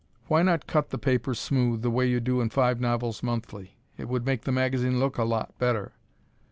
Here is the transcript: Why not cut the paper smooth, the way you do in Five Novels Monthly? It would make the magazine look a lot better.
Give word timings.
Why 0.25 0.41
not 0.41 0.65
cut 0.65 0.89
the 0.89 0.97
paper 0.97 1.35
smooth, 1.35 1.83
the 1.83 1.91
way 1.91 2.07
you 2.09 2.19
do 2.19 2.41
in 2.41 2.49
Five 2.49 2.79
Novels 2.79 3.21
Monthly? 3.21 3.77
It 3.99 4.09
would 4.09 4.25
make 4.25 4.45
the 4.45 4.51
magazine 4.51 4.99
look 4.99 5.19
a 5.19 5.23
lot 5.23 5.55
better. 5.59 5.91